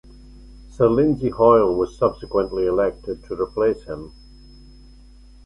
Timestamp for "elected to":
2.65-3.39